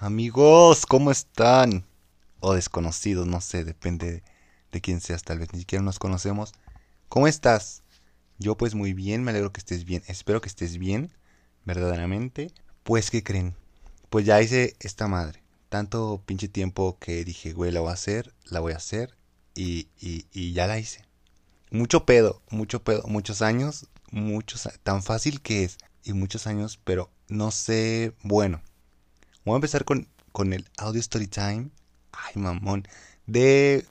Amigos, 0.00 0.86
¿cómo 0.86 1.10
están? 1.10 1.84
O 2.38 2.54
desconocidos, 2.54 3.26
no 3.26 3.40
sé, 3.40 3.64
depende 3.64 4.22
de 4.70 4.80
quién 4.80 5.00
seas, 5.00 5.24
tal 5.24 5.40
vez 5.40 5.52
ni 5.52 5.58
siquiera 5.58 5.82
nos 5.82 5.98
conocemos. 5.98 6.52
¿Cómo 7.08 7.26
estás? 7.26 7.82
Yo 8.38 8.56
pues 8.56 8.76
muy 8.76 8.92
bien, 8.92 9.24
me 9.24 9.32
alegro 9.32 9.52
que 9.52 9.58
estés 9.58 9.84
bien. 9.84 10.04
Espero 10.06 10.40
que 10.40 10.48
estés 10.48 10.78
bien, 10.78 11.10
verdaderamente. 11.64 12.52
Pues, 12.84 13.10
¿qué 13.10 13.24
creen? 13.24 13.56
Pues 14.08 14.24
ya 14.24 14.40
hice 14.40 14.76
esta 14.78 15.08
madre. 15.08 15.42
Tanto 15.68 16.22
pinche 16.24 16.46
tiempo 16.46 16.96
que 17.00 17.24
dije, 17.24 17.52
güey, 17.52 17.72
la 17.72 17.80
voy 17.80 17.90
a 17.90 17.94
hacer, 17.94 18.32
la 18.44 18.60
voy 18.60 18.74
a 18.74 18.76
hacer. 18.76 19.16
Y, 19.56 19.88
y, 20.00 20.26
y 20.32 20.52
ya 20.52 20.68
la 20.68 20.78
hice. 20.78 21.04
Mucho 21.72 22.06
pedo, 22.06 22.40
mucho 22.50 22.84
pedo, 22.84 23.02
muchos 23.08 23.42
años, 23.42 23.88
muchos, 24.12 24.68
tan 24.84 25.02
fácil 25.02 25.40
que 25.40 25.64
es. 25.64 25.76
Y 26.04 26.12
muchos 26.12 26.46
años, 26.46 26.78
pero 26.84 27.10
no 27.26 27.50
sé, 27.50 28.14
bueno. 28.22 28.62
Voy 29.48 29.54
a 29.54 29.56
empezar 29.56 29.86
con, 29.86 30.06
con 30.30 30.52
el 30.52 30.68
audio 30.76 31.00
story 31.00 31.26
time. 31.26 31.70
Ay, 32.12 32.34
mamón. 32.34 32.86
De... 33.26 33.86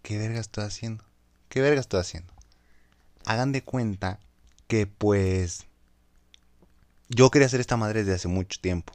¿Qué 0.00 0.16
verga 0.16 0.38
estoy 0.38 0.62
haciendo? 0.62 1.04
¿Qué 1.48 1.60
verga 1.60 1.80
estoy 1.80 1.98
haciendo? 1.98 2.32
Hagan 3.24 3.50
de 3.50 3.64
cuenta 3.64 4.20
que 4.68 4.86
pues... 4.86 5.66
Yo 7.08 7.32
quería 7.32 7.46
hacer 7.46 7.58
esta 7.58 7.76
madre 7.76 8.04
desde 8.04 8.14
hace 8.14 8.28
mucho 8.28 8.60
tiempo. 8.60 8.92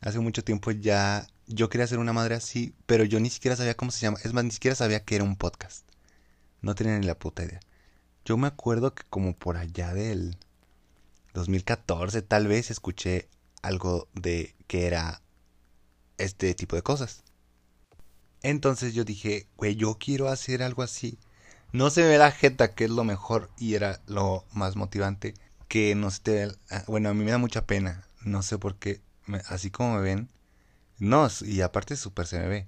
Hace 0.00 0.20
mucho 0.20 0.42
tiempo 0.42 0.70
ya 0.70 1.26
yo 1.46 1.68
quería 1.68 1.84
hacer 1.84 1.98
una 1.98 2.14
madre 2.14 2.34
así, 2.34 2.74
pero 2.86 3.04
yo 3.04 3.20
ni 3.20 3.28
siquiera 3.28 3.54
sabía 3.54 3.76
cómo 3.76 3.90
se 3.90 4.00
llama. 4.00 4.16
Es 4.24 4.32
más, 4.32 4.44
ni 4.44 4.52
siquiera 4.52 4.74
sabía 4.74 5.04
que 5.04 5.16
era 5.16 5.24
un 5.24 5.36
podcast. 5.36 5.86
No 6.62 6.74
tenía 6.74 6.98
ni 6.98 7.04
la 7.04 7.18
puta 7.18 7.44
idea. 7.44 7.60
Yo 8.24 8.38
me 8.38 8.46
acuerdo 8.46 8.94
que 8.94 9.02
como 9.10 9.36
por 9.36 9.58
allá 9.58 9.92
del 9.92 10.38
2014 11.34 12.22
tal 12.22 12.46
vez 12.48 12.70
escuché 12.70 13.28
algo 13.60 14.08
de 14.14 14.54
que 14.66 14.86
era 14.86 15.21
este 16.18 16.54
tipo 16.54 16.76
de 16.76 16.82
cosas. 16.82 17.22
Entonces 18.42 18.94
yo 18.94 19.04
dije, 19.04 19.46
güey, 19.56 19.76
yo 19.76 19.98
quiero 19.98 20.28
hacer 20.28 20.62
algo 20.62 20.82
así. 20.82 21.18
No 21.72 21.90
se 21.90 22.02
ve 22.02 22.18
la 22.18 22.32
jeta, 22.32 22.74
que 22.74 22.84
es 22.84 22.90
lo 22.90 23.04
mejor 23.04 23.50
y 23.58 23.74
era 23.74 24.00
lo 24.06 24.44
más 24.52 24.76
motivante. 24.76 25.34
Que 25.68 25.94
no 25.94 26.08
esté. 26.08 26.48
Ah, 26.70 26.84
bueno, 26.86 27.08
a 27.08 27.14
mí 27.14 27.24
me 27.24 27.30
da 27.30 27.38
mucha 27.38 27.66
pena. 27.66 28.06
No 28.22 28.42
sé 28.42 28.58
por 28.58 28.76
qué. 28.76 29.00
así 29.48 29.70
como 29.70 29.94
me 29.94 30.02
ven. 30.02 30.28
No, 30.98 31.28
y 31.42 31.60
aparte 31.62 31.96
súper 31.96 32.26
se 32.26 32.38
me 32.40 32.48
ve. 32.48 32.64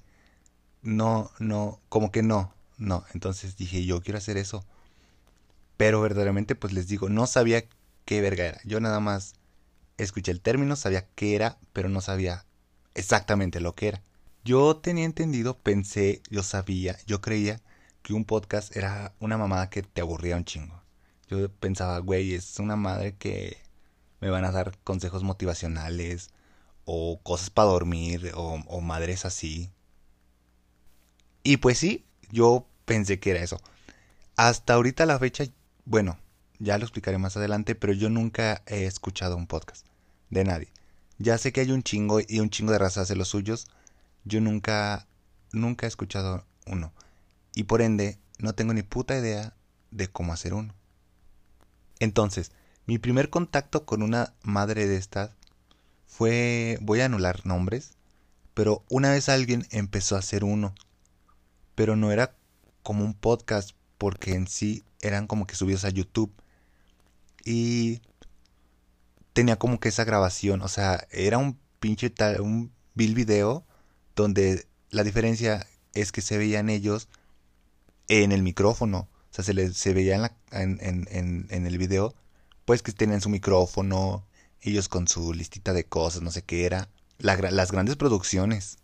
No, 0.82 1.30
no, 1.38 1.80
como 1.88 2.10
que 2.12 2.22
no. 2.22 2.54
No. 2.78 3.04
Entonces 3.14 3.56
dije, 3.56 3.84
yo 3.84 4.00
quiero 4.02 4.18
hacer 4.18 4.36
eso. 4.38 4.64
Pero 5.76 6.00
verdaderamente, 6.00 6.54
pues 6.54 6.72
les 6.72 6.88
digo, 6.88 7.08
no 7.08 7.26
sabía 7.26 7.64
qué 8.04 8.20
verga 8.20 8.46
era. 8.46 8.60
Yo 8.64 8.80
nada 8.80 9.00
más 9.00 9.34
escuché 9.98 10.32
el 10.32 10.40
término, 10.40 10.76
sabía 10.76 11.06
qué 11.14 11.34
era, 11.34 11.58
pero 11.72 11.88
no 11.88 12.00
sabía 12.00 12.44
exactamente 12.94 13.60
lo 13.60 13.74
que 13.74 13.88
era. 13.88 14.02
Yo 14.44 14.76
tenía 14.76 15.04
entendido, 15.04 15.58
pensé, 15.58 16.22
yo 16.30 16.42
sabía, 16.42 16.98
yo 17.06 17.20
creía 17.20 17.60
que 18.02 18.12
un 18.12 18.24
podcast 18.24 18.76
era 18.76 19.14
una 19.18 19.38
mamada 19.38 19.70
que 19.70 19.82
te 19.82 20.02
aburría 20.02 20.36
un 20.36 20.44
chingo. 20.44 20.82
Yo 21.28 21.50
pensaba, 21.50 21.98
güey, 21.98 22.34
es 22.34 22.58
una 22.58 22.76
madre 22.76 23.16
que 23.16 23.56
me 24.20 24.28
van 24.30 24.44
a 24.44 24.52
dar 24.52 24.78
consejos 24.84 25.22
motivacionales 25.22 26.30
o 26.84 27.20
cosas 27.22 27.50
para 27.50 27.68
dormir 27.68 28.32
o, 28.34 28.80
madres 28.80 29.24
así. 29.24 29.70
Y 31.42 31.58
pues 31.58 31.78
sí, 31.78 32.04
yo 32.30 32.66
pensé 32.84 33.18
que 33.18 33.30
era 33.30 33.42
eso. 33.42 33.60
Hasta 34.36 34.74
ahorita 34.74 35.06
la 35.06 35.18
fecha, 35.18 35.44
bueno, 35.84 36.18
ya 36.58 36.78
lo 36.78 36.84
explicaré 36.84 37.18
más 37.18 37.36
adelante, 37.36 37.74
pero 37.74 37.92
yo 37.92 38.10
nunca 38.10 38.62
he 38.66 38.84
escuchado 38.84 39.36
un 39.36 39.46
podcast 39.46 39.86
de 40.30 40.44
nadie. 40.44 40.68
Ya 41.18 41.38
sé 41.38 41.52
que 41.52 41.60
hay 41.60 41.70
un 41.70 41.82
chingo 41.82 42.20
y 42.26 42.40
un 42.40 42.50
chingo 42.50 42.72
de 42.72 42.78
razas 42.78 43.08
de 43.08 43.16
los 43.16 43.28
suyos. 43.28 43.66
Yo 44.24 44.40
nunca, 44.40 45.06
nunca 45.52 45.86
he 45.86 45.88
escuchado 45.88 46.44
uno. 46.66 46.92
Y 47.54 47.64
por 47.64 47.82
ende, 47.82 48.18
no 48.38 48.54
tengo 48.54 48.74
ni 48.74 48.82
puta 48.82 49.18
idea 49.18 49.54
de 49.90 50.08
cómo 50.08 50.32
hacer 50.32 50.54
uno. 50.54 50.74
Entonces, 52.00 52.52
mi 52.86 52.98
primer 52.98 53.30
contacto 53.30 53.86
con 53.86 54.02
una 54.02 54.34
madre 54.42 54.86
de 54.86 54.96
estas 54.96 55.30
fue, 56.06 56.78
voy 56.80 57.00
a 57.00 57.06
anular 57.06 57.46
nombres, 57.46 57.92
pero 58.54 58.84
una 58.88 59.10
vez 59.10 59.28
alguien 59.28 59.66
empezó 59.70 60.16
a 60.16 60.20
hacer 60.20 60.44
uno. 60.44 60.74
Pero 61.74 61.96
no 61.96 62.12
era 62.12 62.36
como 62.82 63.04
un 63.04 63.14
podcast, 63.14 63.70
porque 63.98 64.34
en 64.34 64.46
sí 64.46 64.84
eran 65.00 65.26
como 65.26 65.46
que 65.46 65.56
subidos 65.56 65.84
a 65.84 65.90
YouTube. 65.90 66.32
Y 67.44 68.02
tenía 69.34 69.56
como 69.56 69.78
que 69.80 69.90
esa 69.90 70.04
grabación, 70.04 70.62
o 70.62 70.68
sea, 70.68 71.06
era 71.10 71.36
un 71.36 71.58
pinche 71.80 72.08
tal, 72.08 72.40
un 72.40 72.72
bill 72.94 73.14
video 73.14 73.66
donde 74.16 74.66
la 74.90 75.04
diferencia 75.04 75.66
es 75.92 76.12
que 76.12 76.22
se 76.22 76.38
veían 76.38 76.70
ellos 76.70 77.08
en 78.08 78.32
el 78.32 78.42
micrófono, 78.42 79.08
o 79.30 79.34
sea, 79.34 79.44
se, 79.44 79.52
les, 79.52 79.76
se 79.76 79.92
veía 79.92 80.32
en, 80.52 81.48
el 81.50 81.78
video, 81.78 82.14
pues 82.64 82.82
que 82.82 82.92
tenían 82.92 83.20
su 83.20 83.28
micrófono, 83.28 84.24
ellos 84.60 84.88
con 84.88 85.08
su 85.08 85.34
listita 85.34 85.72
de 85.72 85.84
cosas, 85.84 86.22
no 86.22 86.30
sé 86.30 86.42
qué 86.42 86.64
era, 86.64 86.88
las 87.18 87.72
grandes 87.72 87.96
producciones. 87.96 88.78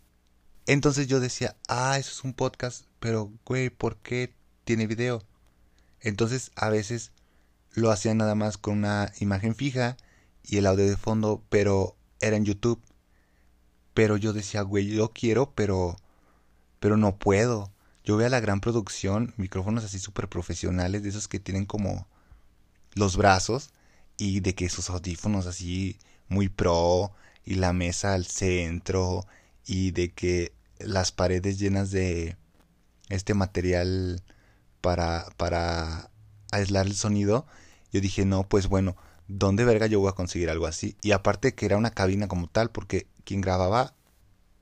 Entonces 0.67 1.07
yo 1.07 1.21
decía, 1.21 1.55
ah, 1.69 1.97
eso 1.97 2.11
es 2.11 2.23
un 2.23 2.33
podcast, 2.33 2.85
pero 2.99 3.31
güey, 3.45 3.69
¿por 3.69 3.97
qué 3.97 4.35
tiene 4.65 4.85
video? 4.85 5.23
Entonces 6.01 6.51
a 6.55 6.69
veces 6.69 7.13
lo 7.71 7.89
hacían 7.89 8.17
nada 8.17 8.35
más 8.35 8.57
con 8.57 8.79
una 8.79 9.13
imagen 9.19 9.55
fija 9.55 9.95
y 10.43 10.57
el 10.57 10.67
audio 10.67 10.87
de 10.87 10.97
fondo, 10.97 11.43
pero 11.49 11.95
era 12.19 12.37
en 12.37 12.45
YouTube. 12.45 12.81
Pero 13.93 14.17
yo 14.17 14.33
decía, 14.33 14.61
güey, 14.61 14.87
yo 14.87 15.09
quiero, 15.09 15.51
pero 15.53 15.97
pero 16.81 16.97
no 16.97 17.17
puedo. 17.17 17.71
Yo 18.03 18.17
veo 18.17 18.27
a 18.27 18.31
la 18.31 18.39
gran 18.41 18.59
producción, 18.59 19.33
micrófonos 19.37 19.83
así 19.85 19.99
súper 19.99 20.27
profesionales, 20.27 21.03
de 21.03 21.09
esos 21.09 21.27
que 21.27 21.39
tienen 21.39 21.65
como 21.65 22.07
los 22.95 23.17
brazos 23.17 23.69
y 24.17 24.41
de 24.41 24.55
que 24.55 24.69
sus 24.69 24.89
audífonos 24.89 25.45
así 25.45 25.97
muy 26.27 26.49
pro 26.49 27.11
y 27.45 27.55
la 27.55 27.71
mesa 27.73 28.13
al 28.15 28.25
centro 28.25 29.25
y 29.65 29.91
de 29.91 30.11
que 30.11 30.53
las 30.79 31.11
paredes 31.11 31.59
llenas 31.59 31.91
de 31.91 32.35
este 33.09 33.33
material 33.35 34.23
para 34.81 35.27
para 35.37 36.09
aislar 36.51 36.87
el 36.87 36.95
sonido. 36.95 37.45
Yo 37.93 38.01
dije, 38.01 38.25
no, 38.25 38.43
pues 38.43 38.67
bueno, 38.67 38.95
¿dónde 39.31 39.63
verga 39.65 39.87
yo 39.87 39.99
voy 39.99 40.09
a 40.09 40.13
conseguir 40.13 40.49
algo 40.49 40.67
así? 40.67 40.97
Y 41.01 41.11
aparte 41.11 41.55
que 41.55 41.65
era 41.65 41.77
una 41.77 41.91
cabina 41.91 42.27
como 42.27 42.47
tal, 42.47 42.69
porque 42.69 43.07
quien 43.23 43.41
grababa 43.41 43.93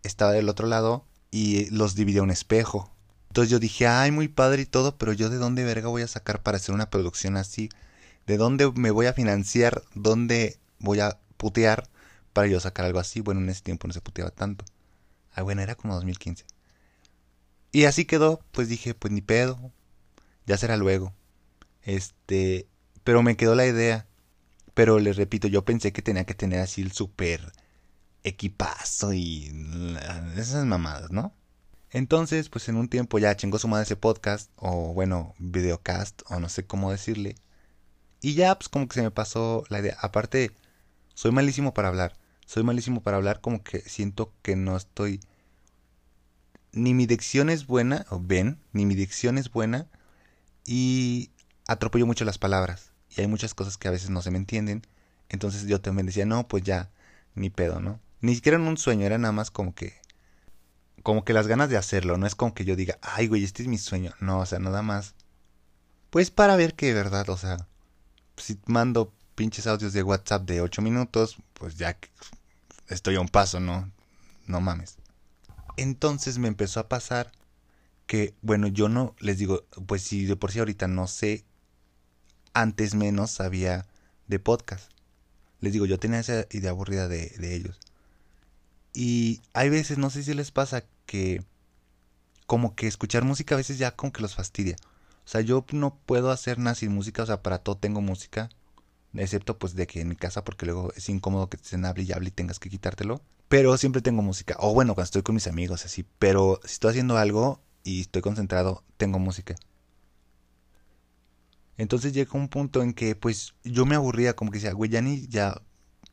estaba 0.04 0.32
del 0.32 0.50
otro 0.50 0.68
lado 0.68 1.06
y 1.32 1.70
los 1.72 1.96
dividía 1.96 2.24
un 2.24 2.32
espejo. 2.32 2.92
Entonces 3.28 3.50
yo 3.50 3.60
dije, 3.60 3.88
ay, 3.88 4.12
muy 4.12 4.28
padre 4.28 4.64
y 4.64 4.66
todo, 4.66 4.98
pero 4.98 5.14
yo 5.14 5.30
de 5.30 5.38
dónde 5.38 5.64
verga 5.64 5.90
voy 5.90 6.04
a 6.04 6.08
sacar 6.08 6.42
para 6.44 6.58
hacer 6.58 6.74
una 6.74 6.90
producción 6.90 7.38
así? 7.38 7.70
¿De 8.28 8.38
dónde 8.38 8.72
me 8.76 8.92
voy 8.92 9.08
a 9.08 9.14
financiar? 9.14 9.84
¿Dónde 9.96 10.60
voy 10.80 11.00
a 11.00 11.20
putear 11.38 11.90
para 12.34 12.48
yo 12.48 12.60
sacar 12.60 12.86
algo 12.86 13.00
así? 13.00 13.22
Bueno, 13.22 13.42
en 13.42 13.50
ese 13.50 13.62
tiempo 13.62 13.88
no 13.88 13.94
se 13.94 14.02
puteaba 14.02 14.32
tanto. 14.32 14.66
Ah, 15.34 15.42
bueno, 15.42 15.62
era 15.62 15.76
como 15.76 15.96
2015. 15.96 16.46
Y 17.72 17.86
así 17.86 18.06
quedó, 18.06 18.42
pues 18.52 18.68
dije, 18.68 18.94
pues 18.94 19.12
ni 19.14 19.22
pedo, 19.22 19.72
ya 20.46 20.58
será 20.58 20.78
luego. 20.78 21.14
Este, 21.84 22.68
pero 23.04 23.22
me 23.24 23.38
quedó 23.38 23.56
la 23.56 23.68
idea 23.68 24.09
pero 24.80 24.98
les 24.98 25.18
repito, 25.18 25.50
yo 25.50 25.66
pensé 25.66 25.92
que 25.92 26.02
tenía 26.02 26.24
que 26.24 26.34
tener 26.34 26.62
así 26.62 26.82
el 26.82 26.94
super 26.94 27.52
equipazo 28.24 29.12
y 29.12 29.52
esas 30.38 30.66
mamadas, 30.66 31.12
¿no? 31.12 31.34
Entonces, 31.92 32.48
pues 32.48 32.70
en 32.70 32.78
un 32.78 32.88
tiempo 32.88 33.20
ya 33.20 33.36
chingó 33.36 33.60
su 33.60 33.68
madre 33.68 33.84
ese 33.84 33.98
podcast, 33.98 34.50
o 34.56 34.94
bueno, 34.94 35.36
videocast, 35.38 36.22
o 36.28 36.40
no 36.40 36.48
sé 36.48 36.66
cómo 36.66 36.92
decirle. 36.92 37.36
Y 38.22 38.36
ya, 38.36 38.56
pues 38.58 38.70
como 38.70 38.88
que 38.88 38.94
se 38.94 39.02
me 39.02 39.12
pasó 39.12 39.66
la 39.68 39.82
idea. 39.82 39.98
Aparte, 40.00 40.54
soy 41.14 41.32
malísimo 41.32 41.74
para 41.74 41.90
hablar. 41.90 42.16
Soy 42.46 42.64
malísimo 42.64 43.04
para 43.04 43.18
hablar, 43.18 43.42
como 43.42 43.62
que 43.62 43.82
siento 43.82 44.34
que 44.42 44.56
no 44.56 44.78
estoy. 44.78 45.20
Ni 46.72 46.94
mi 46.94 47.06
dicción 47.06 47.50
es 47.50 47.68
buena, 47.68 48.06
o 48.12 48.22
ven, 48.22 48.62
ni 48.72 48.86
mi 48.86 48.96
dicción 48.96 49.38
es 49.38 49.52
buena, 49.52 49.88
y 50.64 51.32
atropello 51.68 52.06
mucho 52.06 52.24
las 52.24 52.38
palabras 52.38 52.94
y 53.16 53.22
hay 53.22 53.28
muchas 53.28 53.54
cosas 53.54 53.78
que 53.78 53.88
a 53.88 53.92
veces 53.92 54.10
no 54.10 54.22
se 54.22 54.32
me 54.32 54.38
entienden. 54.38 54.86
Entonces 55.30 55.66
yo 55.68 55.82
también 55.82 56.06
decía, 56.06 56.26
no, 56.26 56.48
pues 56.48 56.64
ya, 56.64 56.90
ni 57.36 57.50
pedo, 57.50 57.80
¿no? 57.80 58.00
Ni 58.22 58.36
siquiera 58.36 58.58
en 58.58 58.68
un 58.68 58.78
sueño, 58.78 59.06
era 59.06 59.18
nada 59.18 59.32
más 59.32 59.52
como 59.52 59.74
que, 59.74 59.94
como 61.04 61.24
que 61.24 61.34
las 61.34 61.48
ganas 61.48 61.70
de 61.70 61.78
hacerlo, 61.78 62.18
no 62.18 62.28
es 62.28 62.36
como 62.36 62.54
que 62.54 62.66
yo 62.66 62.76
diga, 62.76 62.98
ay, 63.02 63.28
güey, 63.28 63.44
este 63.44 63.64
es 63.64 63.70
mi 63.70 63.78
sueño. 63.78 64.14
No, 64.20 64.40
o 64.40 64.46
sea, 64.46 64.60
nada 64.60 64.82
más. 64.82 65.16
Pues 66.10 66.32
para 66.32 66.56
ver 66.56 66.76
que 66.76 66.94
verdad, 66.94 67.30
o 67.30 67.38
sea, 67.38 67.68
si 68.38 68.60
mando 68.66 69.14
pinches 69.36 69.68
audios 69.68 69.94
de 69.94 70.04
WhatsApp 70.04 70.44
de 70.44 70.62
8 70.62 70.82
minutos, 70.82 71.38
pues 71.54 71.76
ya 71.76 71.98
estoy 72.88 73.16
a 73.16 73.22
un 73.22 73.30
paso, 73.30 73.60
¿no? 73.60 73.92
No 74.48 74.60
mames. 74.60 74.98
Entonces 75.78 76.40
me 76.40 76.48
empezó 76.48 76.80
a 76.80 76.90
pasar 76.90 77.32
que, 78.06 78.34
bueno, 78.42 78.68
yo 78.68 78.90
no 78.90 79.16
les 79.20 79.38
digo, 79.38 79.66
pues 79.86 80.02
si 80.02 80.26
de 80.26 80.36
por 80.36 80.52
sí 80.52 80.60
ahorita 80.60 80.88
no 80.88 81.08
sé 81.08 81.46
antes 82.62 82.96
menos 82.96 83.32
sabía 83.32 83.86
de 84.28 84.40
podcast. 84.40 84.92
Les 85.62 85.74
digo, 85.74 85.86
yo 85.86 86.00
tenía 86.00 86.20
esa 86.20 86.46
idea 86.52 86.72
aburrida 86.72 87.08
de, 87.08 87.56
ellos. 87.56 87.80
Y 88.94 89.42
hay 89.54 89.70
veces, 89.70 89.98
no 89.98 90.10
sé 90.10 90.24
si 90.24 90.34
les 90.34 90.52
pasa 90.52 90.84
que 91.06 91.44
como 92.46 92.76
que 92.76 92.88
escuchar 92.88 93.24
música 93.24 93.56
a 93.56 93.58
veces 93.58 93.78
ya 93.78 93.92
como 93.96 94.12
que 94.12 94.22
los 94.22 94.36
fastidia. 94.36 94.76
O 95.26 95.28
sea, 95.28 95.42
yo 95.42 95.66
no 95.72 95.96
puedo 96.06 96.32
hacer 96.32 96.58
nada 96.58 96.76
sin 96.76 96.94
música, 96.94 97.24
o 97.24 97.26
sea, 97.26 97.44
para 97.44 97.60
todo 97.60 97.78
tengo 97.78 98.02
música. 98.02 98.50
Excepto 99.14 99.58
pues 99.58 99.74
de 99.76 99.88
que 99.88 100.02
en 100.02 100.10
mi 100.10 100.16
casa, 100.16 100.44
porque 100.44 100.66
luego 100.66 100.94
es 100.96 101.10
incómodo 101.10 101.50
que 101.50 101.58
te 101.58 101.64
estén 101.64 101.86
hable 101.86 102.04
y 102.04 102.12
hable 102.12 102.30
y 102.30 102.32
tengas 102.32 102.60
que 102.60 102.70
quitártelo. 102.70 103.22
Pero 103.48 103.78
siempre 103.78 104.02
tengo 104.02 104.22
música. 104.22 104.56
O 104.60 104.74
bueno, 104.74 104.96
cuando 104.96 105.06
estoy 105.06 105.24
con 105.24 105.36
mis 105.36 105.48
amigos, 105.48 105.86
así. 105.86 106.06
Pero 106.20 106.60
si 106.64 106.74
estoy 106.74 106.92
haciendo 106.92 107.18
algo 107.18 107.62
y 107.84 108.02
estoy 108.02 108.22
concentrado, 108.22 108.84
tengo 108.98 109.18
música. 109.18 109.56
Entonces 111.80 112.12
llega 112.12 112.32
un 112.34 112.50
punto 112.50 112.84
en 112.84 112.94
que 112.94 113.16
pues 113.16 113.54
yo 113.64 113.86
me 113.86 113.96
aburría, 113.96 114.36
como 114.36 114.52
que 114.52 114.58
decía, 114.58 114.74
güey, 114.74 114.92
ya 114.92 115.02
ni, 115.02 115.26
ya, 115.28 115.62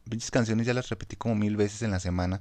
muchas 0.05 0.31
canciones 0.31 0.65
ya 0.65 0.73
las 0.75 0.89
repetí 0.89 1.17
como 1.17 1.35
mil 1.35 1.57
veces 1.57 1.83
en 1.83 1.91
la 1.91 1.99
semana. 1.99 2.41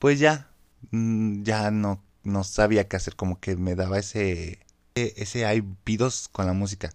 Pues 0.00 0.18
ya, 0.18 0.50
mm, 0.90 1.44
ya 1.44 1.70
no, 1.70 2.02
no 2.24 2.42
sabía 2.42 2.88
qué 2.88 2.96
hacer, 2.96 3.14
como 3.14 3.38
que 3.38 3.54
me 3.54 3.76
daba 3.76 4.00
ese, 4.00 4.58
ese 4.96 5.46
hay 5.46 5.62
pidos 5.84 6.28
con 6.32 6.46
la 6.46 6.52
música. 6.52 6.90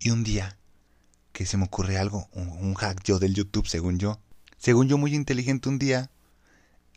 Y 0.00 0.10
un 0.10 0.24
día 0.24 0.58
que 1.32 1.46
se 1.46 1.56
me 1.56 1.66
ocurre 1.66 1.96
algo, 1.96 2.28
un, 2.32 2.74
hack 2.74 3.04
yo 3.04 3.20
del 3.20 3.34
YouTube, 3.34 3.68
según 3.68 4.00
yo. 4.00 4.18
Según 4.58 4.88
yo, 4.88 4.98
muy 4.98 5.14
inteligente 5.14 5.68
un 5.68 5.78
día. 5.78 6.10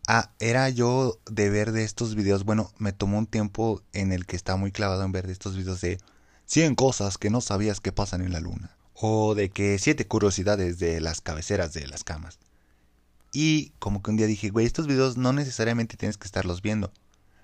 Ah, 0.07 0.31
era 0.39 0.67
yo 0.69 1.19
de 1.29 1.51
ver 1.51 1.71
de 1.71 1.83
estos 1.83 2.15
videos. 2.15 2.43
Bueno, 2.43 2.71
me 2.79 2.91
tomó 2.91 3.19
un 3.19 3.27
tiempo 3.27 3.83
en 3.93 4.11
el 4.11 4.25
que 4.25 4.35
estaba 4.35 4.57
muy 4.57 4.71
clavado 4.71 5.03
en 5.03 5.11
ver 5.11 5.27
de 5.27 5.33
estos 5.33 5.55
videos 5.55 5.79
de 5.81 5.99
100 6.45 6.75
cosas 6.75 7.17
que 7.17 7.29
no 7.29 7.41
sabías 7.41 7.79
que 7.79 7.91
pasan 7.91 8.21
en 8.21 8.31
la 8.31 8.39
luna. 8.39 8.75
O 8.93 9.35
de 9.35 9.49
que 9.49 9.79
7 9.79 10.07
curiosidades 10.07 10.79
de 10.79 11.01
las 11.01 11.21
cabeceras 11.21 11.73
de 11.73 11.87
las 11.87 12.03
camas. 12.03 12.39
Y 13.31 13.71
como 13.79 14.03
que 14.03 14.11
un 14.11 14.17
día 14.17 14.27
dije, 14.27 14.49
güey, 14.49 14.65
estos 14.65 14.87
videos 14.87 15.17
no 15.17 15.33
necesariamente 15.33 15.97
tienes 15.97 16.17
que 16.17 16.25
estarlos 16.25 16.61
viendo. 16.61 16.93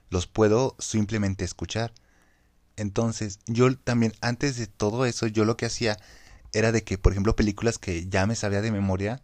Los 0.09 0.27
puedo 0.27 0.75
simplemente 0.79 1.43
escuchar. 1.43 1.93
Entonces, 2.77 3.39
yo 3.47 3.75
también, 3.75 4.13
antes 4.21 4.57
de 4.57 4.67
todo 4.67 5.05
eso, 5.05 5.27
yo 5.27 5.45
lo 5.45 5.57
que 5.57 5.65
hacía 5.65 5.97
era 6.53 6.71
de 6.71 6.83
que, 6.83 6.97
por 6.97 7.11
ejemplo, 7.11 7.35
películas 7.35 7.79
que 7.79 8.07
ya 8.07 8.25
me 8.25 8.35
sabía 8.35 8.61
de 8.61 8.71
memoria, 8.71 9.21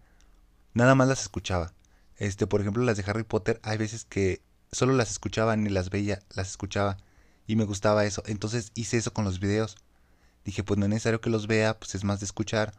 nada 0.74 0.96
más 0.96 1.08
las 1.08 1.22
escuchaba. 1.22 1.74
Este, 2.18 2.48
por 2.48 2.62
ejemplo, 2.62 2.84
las 2.84 2.98
de 2.98 3.04
Harry 3.08 3.24
Potter, 3.24 3.60
hay 3.64 3.78
veces 3.78 4.06
que 4.06 4.42
solo 4.72 4.94
las 4.94 5.12
escuchaba 5.12 5.56
ni 5.56 5.70
las 5.70 5.90
veía, 5.90 6.22
las 6.34 6.50
escuchaba 6.50 6.98
y 7.48 7.56
me 7.56 7.66
gustaba 7.66 8.06
eso. 8.06 8.24
Entonces 8.26 8.72
hice 8.76 8.98
eso 8.98 9.14
con 9.14 9.26
los 9.26 9.40
videos. 9.40 9.78
Dije, 10.44 10.64
pues 10.64 10.78
no 10.78 10.86
es 10.86 10.90
necesario 10.90 11.22
que 11.22 11.30
los 11.30 11.48
vea, 11.48 11.78
pues 11.78 11.96
es 11.96 12.04
más 12.04 12.20
de 12.20 12.26
escuchar. 12.26 12.74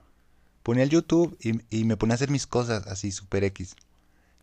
Ponía 0.63 0.85
el 0.85 0.91
YouTube 0.91 1.37
y, 1.41 1.61
y 1.77 1.85
me 1.85 1.97
ponía 1.97 2.15
a 2.15 2.17
hacer 2.17 2.31
mis 2.31 2.47
cosas 2.47 2.87
así, 2.87 3.13
super 3.13 3.45
X. 3.45 3.77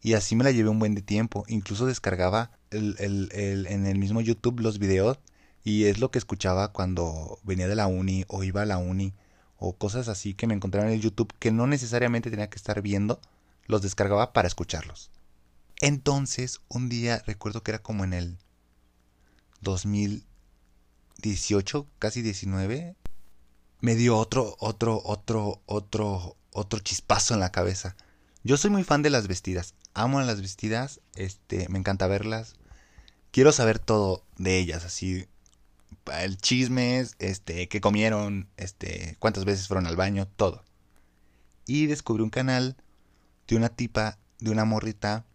Y 0.02 0.14
así 0.14 0.36
me 0.36 0.44
la 0.44 0.52
llevé 0.52 0.70
un 0.70 0.80
buen 0.80 0.96
de 0.96 1.02
tiempo. 1.02 1.46
Incluso 1.48 1.86
descargaba 1.86 2.52
el, 2.72 2.96
el, 3.00 3.68
en 3.68 3.86
el 3.86 3.98
mismo 3.98 4.22
YouTube 4.22 4.60
los 4.60 4.80
videos 4.80 5.20
y 5.64 5.86
es 5.86 6.00
lo 6.00 6.12
que 6.12 6.20
escuchaba 6.20 6.74
cuando 6.74 7.40
venía 7.44 7.68
de 7.68 7.76
la 7.76 7.88
uni 7.88 8.26
o 8.28 8.44
iba 8.44 8.62
a 8.62 8.66
la 8.66 8.78
uni 8.78 9.14
o 9.58 9.78
cosas 9.78 10.10
así 10.10 10.34
que 10.34 10.46
me 10.46 10.54
encontraba 10.54 10.88
en 10.88 10.94
el 10.94 11.02
YouTube 11.02 11.34
que 11.40 11.52
no 11.52 11.68
necesariamente 11.68 12.30
tenía 12.30 12.50
que 12.50 12.58
estar 12.58 12.82
viendo, 12.82 13.22
los 13.66 13.82
descargaba 13.82 14.34
para 14.34 14.48
escucharlos. 14.48 15.10
Entonces, 15.80 16.60
un 16.68 16.90
día 16.90 17.24
recuerdo 17.26 17.64
que 17.64 17.72
era 17.72 17.82
como 17.82 18.04
en 18.04 18.14
el 18.14 18.38
2018, 19.64 21.88
casi 22.00 22.22
19, 22.22 22.96
me 23.80 23.96
dio 23.96 24.18
otro, 24.18 24.56
otro, 24.60 25.02
otro, 25.04 25.62
otro, 25.66 26.38
otro 26.52 26.80
chispazo 26.80 27.34
en 27.34 27.40
la 27.40 27.52
cabeza. 27.52 27.96
Yo 28.44 28.58
soy 28.58 28.70
muy 28.70 28.84
fan 28.84 29.02
de 29.02 29.10
las 29.10 29.28
vestidas, 29.28 29.74
amo 29.94 30.22
las 30.22 30.42
vestidas, 30.42 31.00
este, 31.16 31.68
me 31.70 31.80
encanta 31.80 32.08
verlas. 32.08 32.56
Quiero 33.32 33.52
saber 33.52 33.80
todo 33.80 34.24
de 34.38 34.60
ellas, 34.60 34.86
así 34.86 35.28
el 36.12 36.38
chisme, 36.38 37.06
este, 37.20 37.68
qué 37.68 37.82
comieron, 37.82 38.48
este, 38.58 39.16
cuántas 39.20 39.46
veces 39.46 39.68
fueron 39.68 39.88
al 39.88 39.96
baño, 39.96 40.28
todo. 40.28 40.64
Y 41.66 41.88
descubrí 41.88 42.24
un 42.24 42.30
canal 42.30 42.76
de 43.48 43.56
una 43.56 43.70
tipa, 43.70 44.18
de 44.40 44.52
una 44.52 44.66
morrita, 44.66 45.26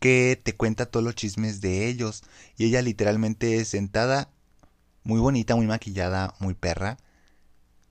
que 0.00 0.40
te 0.42 0.56
cuenta 0.56 0.86
todos 0.86 1.04
los 1.04 1.14
chismes 1.14 1.60
de 1.60 1.86
ellos. 1.86 2.22
Y 2.56 2.66
ella 2.66 2.82
literalmente 2.82 3.64
sentada, 3.64 4.30
muy 5.04 5.20
bonita, 5.20 5.56
muy 5.56 5.66
maquillada, 5.66 6.34
muy 6.40 6.54
perra, 6.54 6.98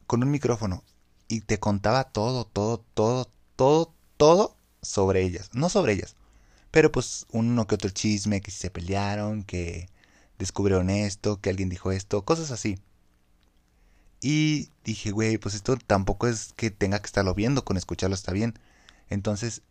con 0.08 0.24
un 0.24 0.32
micrófono. 0.32 0.84
Y 1.30 1.42
te 1.42 1.60
contaba 1.60 2.06
todo, 2.06 2.46
todo, 2.46 2.84
todo, 2.94 3.32
todo, 3.56 3.94
todo 4.18 4.58
sobre 4.82 5.24
ellas. 5.24 5.52
No 5.54 5.70
sobre 5.70 5.94
ellas. 5.94 6.16
Pero 6.72 6.92
pues 6.92 7.26
uno 7.32 7.68
que 7.68 7.76
otro 7.76 7.90
chisme, 7.92 8.42
que 8.42 8.52
se 8.52 8.70
pelearon, 8.72 9.44
que 9.44 9.90
descubrieron 10.40 10.90
esto, 10.90 11.40
que 11.42 11.50
alguien 11.50 11.70
dijo 11.70 11.92
esto, 11.92 12.26
cosas 12.26 12.52
así. 12.52 12.80
Y 14.22 14.70
dije, 14.84 15.12
güey, 15.12 15.38
pues 15.38 15.56
esto 15.56 15.78
tampoco 15.78 16.28
es 16.28 16.54
que 16.56 16.72
tenga 16.72 17.00
que 17.00 17.06
estarlo 17.06 17.34
viendo, 17.36 17.64
con 17.66 17.78
escucharlo 17.78 18.16
está 18.16 18.34
bien. 18.34 18.60
Entonces, 19.10 19.62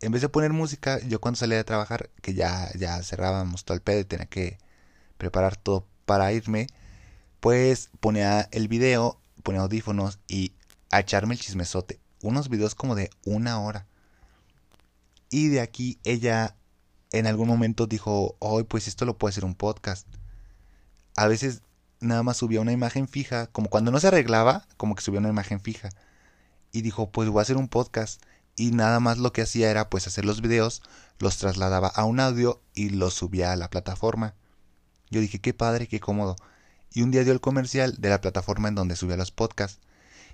en 0.00 0.12
vez 0.12 0.22
de 0.22 0.28
poner 0.28 0.52
música, 0.52 1.00
yo 1.06 1.20
cuando 1.20 1.38
salía 1.38 1.56
de 1.56 1.64
trabajar, 1.64 2.10
que 2.22 2.34
ya, 2.34 2.70
ya 2.78 3.02
cerrábamos 3.02 3.64
todo 3.64 3.74
el 3.74 3.82
pedo 3.82 4.00
y 4.00 4.04
tenía 4.04 4.26
que 4.26 4.58
preparar 5.18 5.56
todo 5.56 5.86
para 6.04 6.32
irme, 6.32 6.66
pues 7.40 7.90
ponía 8.00 8.48
el 8.52 8.68
video, 8.68 9.20
ponía 9.42 9.62
audífonos 9.62 10.18
y 10.28 10.52
a 10.90 11.00
echarme 11.00 11.34
el 11.34 11.40
chismesote. 11.40 12.00
Unos 12.22 12.48
videos 12.48 12.74
como 12.74 12.94
de 12.94 13.10
una 13.24 13.60
hora. 13.60 13.86
Y 15.30 15.48
de 15.48 15.60
aquí 15.60 15.98
ella 16.04 16.56
en 17.12 17.26
algún 17.26 17.48
momento 17.48 17.86
dijo, 17.86 18.36
hoy 18.38 18.64
pues 18.64 18.88
esto 18.88 19.04
lo 19.04 19.16
puede 19.18 19.30
hacer 19.30 19.44
un 19.44 19.54
podcast. 19.54 20.06
A 21.16 21.26
veces 21.26 21.62
nada 22.00 22.22
más 22.22 22.36
subía 22.36 22.60
una 22.60 22.72
imagen 22.72 23.08
fija, 23.08 23.46
como 23.48 23.70
cuando 23.70 23.90
no 23.90 24.00
se 24.00 24.08
arreglaba, 24.08 24.66
como 24.76 24.94
que 24.94 25.02
subía 25.02 25.20
una 25.20 25.28
imagen 25.28 25.60
fija. 25.60 25.88
Y 26.72 26.82
dijo, 26.82 27.10
pues 27.10 27.28
voy 27.28 27.38
a 27.38 27.42
hacer 27.42 27.56
un 27.56 27.68
podcast. 27.68 28.22
Y 28.56 28.70
nada 28.72 29.00
más 29.00 29.18
lo 29.18 29.32
que 29.32 29.42
hacía 29.42 29.70
era 29.70 29.90
pues 29.90 30.06
hacer 30.06 30.24
los 30.24 30.40
videos, 30.40 30.82
los 31.18 31.36
trasladaba 31.36 31.88
a 31.88 32.04
un 32.04 32.20
audio 32.20 32.62
y 32.74 32.88
los 32.88 33.14
subía 33.14 33.52
a 33.52 33.56
la 33.56 33.68
plataforma. 33.68 34.34
Yo 35.10 35.20
dije, 35.20 35.40
qué 35.40 35.54
padre, 35.54 35.86
qué 35.88 36.00
cómodo. 36.00 36.36
Y 36.92 37.02
un 37.02 37.10
día 37.10 37.24
dio 37.24 37.32
el 37.32 37.40
comercial 37.40 37.96
de 37.98 38.08
la 38.08 38.20
plataforma 38.20 38.68
en 38.68 38.74
donde 38.74 38.96
subía 38.96 39.16
los 39.16 39.30
podcasts. 39.30 39.80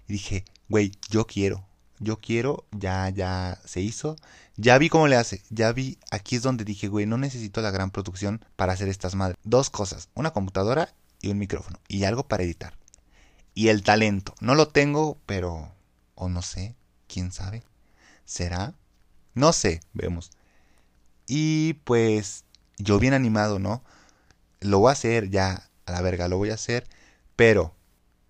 Y 0.08 0.12
dije, 0.12 0.44
güey, 0.69 0.92
yo 1.10 1.26
quiero, 1.26 1.66
yo 1.98 2.20
quiero, 2.20 2.66
ya, 2.70 3.08
ya 3.10 3.60
se 3.64 3.80
hizo. 3.80 4.16
Ya 4.56 4.78
vi 4.78 4.88
cómo 4.88 5.08
le 5.08 5.16
hace, 5.16 5.42
ya 5.50 5.72
vi, 5.72 5.98
aquí 6.10 6.36
es 6.36 6.42
donde 6.42 6.64
dije, 6.64 6.88
güey, 6.88 7.06
no 7.06 7.19
necesito 7.19 7.60
la 7.62 7.70
gran 7.70 7.90
producción 7.90 8.44
para 8.56 8.72
hacer 8.72 8.88
estas 8.88 9.14
madres. 9.14 9.38
Dos 9.44 9.70
cosas, 9.70 10.08
una 10.14 10.32
computadora 10.32 10.94
y 11.20 11.31
un 11.31 11.38
micrófono 11.38 11.79
y 11.88 12.05
algo 12.05 12.29
para 12.29 12.44
editar. 12.44 12.74
Y 13.55 13.69
el 13.69 13.82
talento, 13.82 14.34
no 14.41 14.55
lo 14.55 14.69
tengo, 14.69 15.19
pero, 15.26 15.72
o 16.14 16.29
no 16.29 16.43
sé, 16.43 16.74
quién 17.06 17.32
sabe. 17.32 17.62
¿Será? 18.32 18.74
No 19.34 19.53
sé, 19.53 19.82
vemos. 19.93 20.31
Y 21.27 21.74
pues 21.84 22.46
yo 22.79 22.98
bien 22.98 23.12
animado, 23.12 23.58
¿no? 23.58 23.84
Lo 24.60 24.79
voy 24.79 24.89
a 24.89 24.93
hacer 24.93 25.29
ya, 25.29 25.69
a 25.84 25.93
la 25.93 26.01
verga, 26.01 26.29
lo 26.29 26.39
voy 26.39 26.48
a 26.48 26.55
hacer, 26.55 26.89
pero 27.36 27.77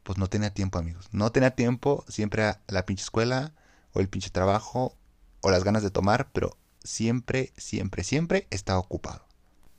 pues 0.02 0.18
no 0.18 0.26
tenía 0.26 0.52
tiempo, 0.52 0.76
amigos. 0.80 1.08
No 1.12 1.30
tenía 1.30 1.52
tiempo, 1.52 2.04
siempre 2.08 2.42
a 2.42 2.60
la 2.66 2.84
pinche 2.84 3.04
escuela 3.04 3.52
o 3.92 4.00
el 4.00 4.08
pinche 4.08 4.30
trabajo 4.30 4.96
o 5.40 5.52
las 5.52 5.62
ganas 5.62 5.84
de 5.84 5.92
tomar, 5.92 6.32
pero 6.32 6.56
siempre, 6.82 7.52
siempre, 7.56 8.02
siempre 8.02 8.48
estaba 8.50 8.80
ocupado. 8.80 9.24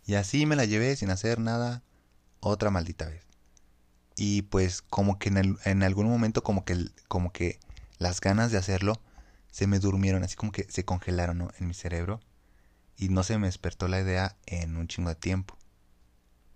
Y 0.05 0.13
así 0.13 0.45
me 0.45 0.55
la 0.55 0.63
llevé 0.63 0.95
sin 0.95 1.09
hacer 1.09 1.41
nada 1.41 1.83
otra 2.39 2.69
maldita 2.69 3.09
vez. 3.09 3.25
Y 4.15 4.43
pues 4.43 4.83
como 4.83 5.19
que 5.19 5.27
en, 5.27 5.57
en 5.65 5.83
algún 5.83 6.07
momento 6.07 6.43
como 6.43 6.63
que, 6.63 6.91
como 7.09 7.33
que 7.33 7.59
las 7.97 8.21
ganas 8.21 8.53
de 8.53 8.57
hacerlo 8.57 9.01
se 9.53 9.67
me 9.67 9.77
durmieron, 9.77 10.23
así 10.23 10.35
como 10.35 10.51
que 10.51 10.65
se 10.67 10.83
congelaron 10.83 11.51
en 11.59 11.67
mi 11.67 11.75
cerebro 11.75 12.19
y 12.97 13.09
no 13.09 13.21
se 13.21 13.37
me 13.37 13.45
despertó 13.45 13.87
la 13.87 14.01
idea 14.01 14.35
en 14.47 14.75
un 14.77 14.87
chingo 14.87 15.09
de 15.09 15.15
tiempo. 15.15 15.55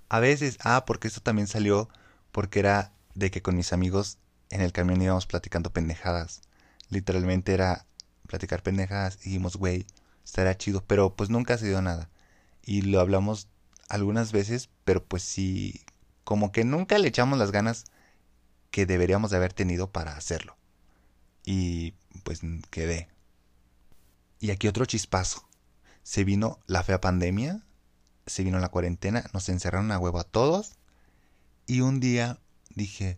A 0.09 0.19
veces, 0.19 0.57
ah, 0.63 0.83
porque 0.87 1.07
esto 1.07 1.21
también 1.21 1.47
salió 1.47 1.89
porque 2.31 2.57
era 2.57 2.91
de 3.13 3.29
que 3.29 3.43
con 3.43 3.55
mis 3.55 3.71
amigos 3.71 4.17
en 4.49 4.61
el 4.61 4.71
camión 4.71 4.99
íbamos 4.99 5.27
platicando 5.27 5.71
pendejadas. 5.71 6.41
Literalmente 6.89 7.53
era 7.53 7.85
platicar 8.25 8.63
pendejadas 8.63 9.19
dijimos, 9.19 9.57
güey, 9.57 9.85
estaría 10.25 10.57
chido, 10.57 10.83
pero 10.83 11.15
pues 11.15 11.29
nunca 11.29 11.59
se 11.59 11.67
dio 11.67 11.83
nada. 11.83 12.09
Y 12.63 12.81
lo 12.81 12.99
hablamos 12.99 13.47
algunas 13.89 14.31
veces, 14.31 14.71
pero 14.85 15.05
pues 15.05 15.21
sí, 15.21 15.85
como 16.23 16.51
que 16.51 16.63
nunca 16.65 16.97
le 16.97 17.09
echamos 17.09 17.37
las 17.37 17.51
ganas 17.51 17.85
que 18.71 18.87
deberíamos 18.87 19.29
de 19.29 19.37
haber 19.37 19.53
tenido 19.53 19.91
para 19.91 20.17
hacerlo. 20.17 20.57
Y 21.45 21.93
pues 22.27 22.41
quedé. 22.72 23.07
Y 24.41 24.51
aquí 24.51 24.67
otro 24.67 24.84
chispazo. 24.84 25.48
Se 26.03 26.25
vino 26.25 26.60
la 26.67 26.84
fea 26.84 27.00
pandemia, 27.00 27.63
se 28.25 28.43
vino 28.43 28.60
la 28.60 28.67
cuarentena, 28.67 29.24
nos 29.31 29.48
encerraron 29.48 29.93
a 29.93 29.98
huevo 29.98 30.19
a 30.19 30.25
todos. 30.25 30.74
Y 31.67 31.79
un 31.79 32.01
día 32.01 32.38
dije, 32.75 33.15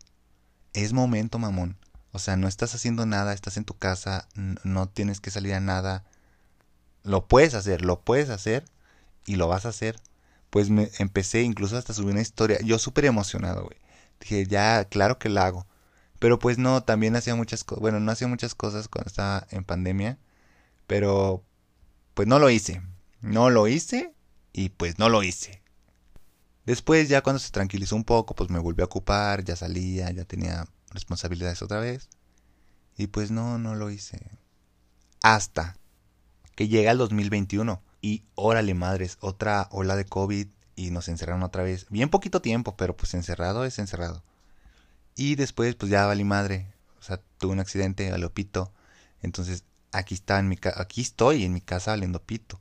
es 0.74 0.94
momento, 0.94 1.40
mamón. 1.40 1.76
O 2.12 2.20
sea, 2.20 2.38
no 2.38 2.48
estás 2.48 2.76
haciendo 2.76 3.08
nada, 3.08 3.34
estás 3.34 3.58
en 3.58 3.66
tu 3.66 3.76
casa, 3.80 4.28
no 4.36 4.88
tienes 4.88 5.20
que 5.22 5.32
salir 5.32 5.56
a 5.56 5.60
nada. 5.60 6.06
Lo 7.02 7.28
puedes 7.28 7.56
hacer, 7.56 7.84
lo 7.84 8.02
puedes 8.02 8.30
hacer. 8.30 8.64
y 9.26 9.38
lo 9.38 9.48
vas 9.48 9.66
a 9.66 9.70
hacer. 9.70 10.00
Pues 10.52 10.70
me 10.70 10.92
empecé, 11.00 11.42
incluso 11.42 11.78
hasta 11.78 11.96
subí 11.96 12.12
una 12.12 12.22
historia. 12.22 12.60
Yo 12.64 12.78
súper 12.78 13.06
emocionado, 13.06 13.64
güey. 13.64 13.78
Dije, 14.20 14.46
ya, 14.46 14.86
claro 14.86 15.18
que 15.18 15.30
la 15.30 15.48
hago. 15.48 15.66
Pero 16.20 16.38
pues 16.38 16.58
no, 16.58 16.84
también 16.84 17.16
hacía 17.16 17.36
muchas 17.36 17.64
cosas. 17.64 17.82
Bueno, 17.82 18.00
no 18.00 18.12
hacía 18.12 18.28
muchas 18.28 18.54
cosas 18.56 18.88
cuando 18.88 19.08
estaba 19.08 19.48
en 19.52 19.64
pandemia. 19.64 20.18
Pero 20.88 21.44
pues 22.14 22.28
no 22.28 22.40
lo 22.40 22.50
hice. 22.50 22.82
No 23.22 23.50
lo 23.50 23.68
hice 23.68 24.14
y 24.54 24.70
pues 24.70 25.00
no 25.00 25.10
lo 25.10 25.24
hice. 25.24 25.62
Después 26.66 27.10
ya 27.10 27.22
cuando 27.22 27.40
se 27.40 27.52
tranquilizó 27.52 27.96
un 27.96 28.04
poco, 28.04 28.36
pues 28.36 28.50
me 28.50 28.60
volví 28.60 28.82
a 28.82 28.86
ocupar, 28.86 29.44
ya 29.44 29.56
salía, 29.56 30.12
ya 30.12 30.26
tenía 30.26 30.68
responsabilidades 30.92 31.62
otra 31.62 31.80
vez. 31.80 32.10
Y 32.98 33.08
pues 33.08 33.32
no, 33.32 33.58
no 33.58 33.76
lo 33.76 33.90
hice. 33.90 34.20
Hasta 35.22 35.78
que 36.56 36.68
llega 36.68 36.92
el 36.92 36.98
2021 36.98 37.82
y 38.02 38.24
órale 38.36 38.74
madres, 38.74 39.18
otra 39.22 39.68
ola 39.72 39.96
de 39.96 40.06
COVID 40.06 40.48
y 40.76 40.92
nos 40.92 41.08
encerraron 41.08 41.44
otra 41.44 41.64
vez. 41.64 41.86
Bien 41.90 42.10
poquito 42.10 42.42
tiempo, 42.42 42.76
pero 42.76 42.96
pues 42.96 43.14
encerrado 43.14 43.66
es 43.66 43.80
encerrado. 43.80 44.24
Y 45.16 45.36
después 45.36 45.76
pues 45.76 45.92
ya 45.92 46.06
valí 46.06 46.24
madre. 46.24 46.74
O 47.00 47.04
sea, 47.04 47.22
tuve 47.38 47.54
un 47.54 47.60
accidente, 47.60 48.12
a 48.12 48.30
pito. 48.30 48.72
Entonces 49.22 49.64
aquí 49.92 50.14
está 50.14 50.40
en 50.40 50.48
mi 50.48 50.58
aquí 50.76 51.02
estoy 51.02 51.44
en 51.44 51.54
mi 51.54 51.62
casa 51.62 51.92
valiendo 51.92 52.22
pito. 52.22 52.60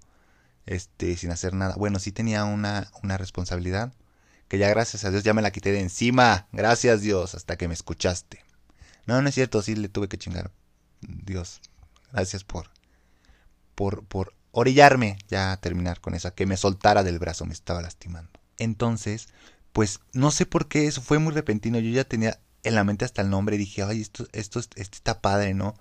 Este, 0.67 1.17
sin 1.17 1.31
hacer 1.31 1.55
nada. 1.55 1.75
Bueno, 1.77 1.99
sí 1.99 2.13
tenía 2.13 2.45
una, 2.45 2.91
una 3.03 3.17
responsabilidad. 3.17 3.93
Que 4.49 4.59
ya 4.59 4.69
gracias 4.69 5.05
a 5.05 5.11
Dios 5.11 5.25
ya 5.25 5.35
me 5.35 5.43
la 5.43 5.51
quité 5.51 5.73
de 5.73 5.81
encima. 5.81 6.49
Gracias 6.53 7.01
Dios, 7.01 7.35
hasta 7.35 7.57
que 7.57 7.69
me 7.69 7.75
escuchaste. 7.75 8.45
No, 9.07 9.21
no 9.23 9.29
es 9.29 9.35
cierto, 9.35 9.63
sí 9.63 9.75
le 9.75 9.89
tuve 9.89 10.09
que 10.09 10.19
chingar. 10.19 10.51
Dios, 11.01 11.61
gracias 12.13 12.45
por, 12.45 12.71
por, 13.75 14.05
por 14.05 14.35
orillarme 14.53 15.19
ya 15.29 15.53
a 15.53 15.57
terminar 15.59 16.01
con 16.01 16.15
eso, 16.15 16.35
que 16.35 16.47
me 16.47 16.57
soltara 16.57 17.05
del 17.05 17.19
brazo, 17.19 17.47
me 17.47 17.53
estaba 17.53 17.83
lastimando. 17.83 18.31
Entonces, 18.59 19.29
pues 19.73 20.01
no 20.13 20.31
sé 20.31 20.47
por 20.47 20.69
qué 20.69 20.87
eso 20.87 21.03
fue 21.03 21.19
muy 21.19 21.33
repentino. 21.33 21.79
Yo 21.79 21.91
ya 21.91 22.05
tenía 22.05 22.41
en 22.65 22.75
la 22.75 22.85
mente 22.85 23.05
hasta 23.05 23.23
el 23.23 23.31
nombre 23.31 23.59
dije, 23.59 23.83
ay, 23.83 24.01
esto, 24.01 24.27
esto, 24.33 24.61
esto 24.61 24.97
está 24.97 25.21
padre, 25.21 25.55
¿no? 25.55 25.75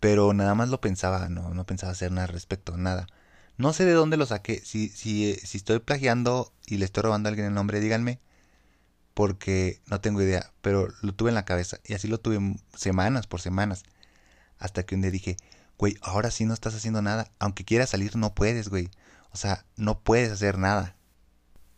Pero 0.00 0.32
nada 0.34 0.54
más 0.54 0.68
lo 0.68 0.80
pensaba, 0.80 1.28
no, 1.28 1.54
no 1.54 1.66
pensaba 1.66 1.92
hacer 1.92 2.12
nada 2.12 2.26
al 2.28 2.32
respecto, 2.32 2.76
nada. 2.76 3.06
No 3.56 3.72
sé 3.72 3.84
de 3.84 3.92
dónde 3.92 4.16
lo 4.16 4.26
saqué. 4.26 4.60
Si, 4.64 4.88
si, 4.88 5.34
si 5.34 5.58
estoy 5.58 5.80
plagiando 5.80 6.52
y 6.66 6.76
le 6.78 6.84
estoy 6.84 7.02
robando 7.02 7.28
a 7.28 7.30
alguien 7.30 7.48
el 7.48 7.54
nombre, 7.54 7.80
díganme. 7.80 8.20
Porque 9.14 9.80
no 9.86 10.00
tengo 10.00 10.22
idea. 10.22 10.52
Pero 10.62 10.88
lo 11.02 11.12
tuve 11.14 11.30
en 11.30 11.34
la 11.34 11.44
cabeza. 11.44 11.80
Y 11.84 11.94
así 11.94 12.06
lo 12.06 12.20
tuve 12.20 12.38
semanas 12.76 13.26
por 13.26 13.40
semanas. 13.40 13.82
Hasta 14.58 14.84
que 14.84 14.94
un 14.94 15.02
día 15.02 15.10
dije, 15.10 15.36
güey, 15.76 15.96
ahora 16.02 16.30
sí 16.30 16.44
no 16.44 16.54
estás 16.54 16.76
haciendo 16.76 17.02
nada. 17.02 17.32
Aunque 17.40 17.64
quieras 17.64 17.90
salir, 17.90 18.14
no 18.14 18.32
puedes, 18.34 18.68
güey. 18.68 18.90
O 19.32 19.36
sea, 19.36 19.64
no 19.76 20.00
puedes 20.00 20.30
hacer 20.30 20.56
nada. 20.58 20.96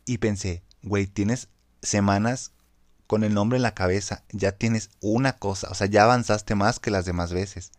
Y 0.04 0.18
pensé, 0.18 0.62
güey, 0.82 1.06
tienes 1.06 1.48
semanas 1.82 2.52
con 3.06 3.24
el 3.24 3.34
nombre 3.34 3.56
en 3.56 3.62
la 3.62 3.74
cabeza. 3.74 4.24
Ya 4.30 4.52
tienes 4.52 4.90
una 5.00 5.34
cosa. 5.34 5.68
O 5.70 5.74
sea, 5.74 5.86
ya 5.86 6.04
avanzaste 6.04 6.54
más 6.54 6.78
que 6.78 6.90
las 6.90 7.04
demás 7.04 7.32
veces. 7.32 7.72